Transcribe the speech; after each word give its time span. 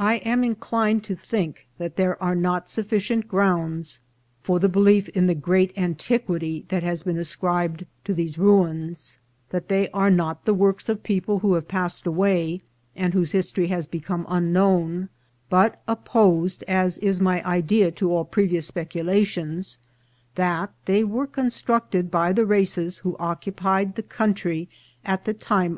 I 0.00 0.16
am 0.26 0.42
inclined 0.42 1.04
to 1.04 1.14
think 1.14 1.68
that 1.78 1.94
there 1.94 2.20
are 2.20 2.34
not 2.34 2.68
sufficient 2.68 3.28
grounds 3.28 4.00
for 4.42 4.58
the 4.58 4.68
belief 4.68 5.08
in 5.10 5.28
the 5.28 5.34
great 5.36 5.72
antiquity 5.78 6.64
that 6.70 6.82
has 6.82 7.04
been 7.04 7.16
ascribed 7.16 7.86
to 8.02 8.12
these 8.14 8.36
ruins; 8.36 9.18
that 9.50 9.68
they 9.68 9.90
are 9.90 10.10
not 10.10 10.44
the 10.44 10.54
works 10.54 10.88
of 10.88 11.04
people 11.04 11.38
who 11.38 11.54
have 11.54 11.68
passed 11.68 12.04
away, 12.04 12.62
and 12.96 13.14
whose 13.14 13.30
his 13.30 13.52
tory 13.52 13.68
has 13.68 13.86
become 13.86 14.26
unknown; 14.28 15.08
but, 15.48 15.80
opposed 15.86 16.64
as 16.64 16.98
is 16.98 17.20
my 17.20 17.40
idea 17.46 17.92
to 17.92 18.12
all 18.12 18.24
previous 18.24 18.66
speculations, 18.66 19.78
that 20.34 20.72
they 20.86 21.04
were 21.04 21.28
constructed 21.28 22.10
by 22.10 22.32
the 22.32 22.44
races 22.44 22.98
who 22.98 23.16
occupied 23.20 23.94
the 23.94 24.02
country 24.02 24.68
at 25.04 25.26
the 25.26 25.32
time 25.32 25.36
of 25.38 25.38
COMPARATIVE 25.38 25.38
MODERN 25.38 25.38
DATE 25.38 25.38
OF 25.38 25.48
R 25.48 25.56
U 25.56 25.56
I 25.56 25.64
N 25.64 25.70
S. 25.70 25.76